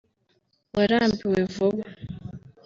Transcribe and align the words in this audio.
“Warambiwe 0.75 1.41
Vuba” 1.53 1.85